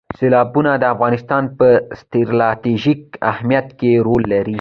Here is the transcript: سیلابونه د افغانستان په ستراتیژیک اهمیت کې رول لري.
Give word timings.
سیلابونه 0.19 0.71
د 0.77 0.83
افغانستان 0.93 1.43
په 1.57 1.67
ستراتیژیک 1.99 3.01
اهمیت 3.31 3.67
کې 3.79 3.91
رول 4.07 4.23
لري. 4.33 4.49